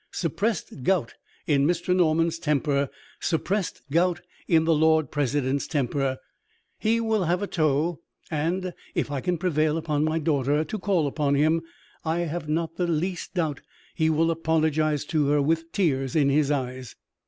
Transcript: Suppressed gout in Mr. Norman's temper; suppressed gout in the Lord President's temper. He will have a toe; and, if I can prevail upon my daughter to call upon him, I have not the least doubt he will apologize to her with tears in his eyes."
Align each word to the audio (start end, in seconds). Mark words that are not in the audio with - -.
Suppressed 0.09 0.81
gout 0.81 1.13
in 1.45 1.67
Mr. 1.67 1.95
Norman's 1.95 2.39
temper; 2.39 2.89
suppressed 3.19 3.83
gout 3.91 4.19
in 4.47 4.63
the 4.65 4.73
Lord 4.73 5.11
President's 5.11 5.67
temper. 5.67 6.17
He 6.79 6.99
will 6.99 7.25
have 7.25 7.43
a 7.43 7.45
toe; 7.45 7.99
and, 8.31 8.73
if 8.95 9.11
I 9.11 9.21
can 9.21 9.37
prevail 9.37 9.77
upon 9.77 10.03
my 10.03 10.17
daughter 10.17 10.63
to 10.63 10.79
call 10.79 11.05
upon 11.05 11.35
him, 11.35 11.61
I 12.03 12.21
have 12.21 12.49
not 12.49 12.77
the 12.77 12.87
least 12.87 13.35
doubt 13.35 13.61
he 13.93 14.09
will 14.09 14.31
apologize 14.31 15.05
to 15.05 15.27
her 15.27 15.39
with 15.39 15.71
tears 15.71 16.15
in 16.15 16.29
his 16.29 16.49
eyes." 16.49 16.95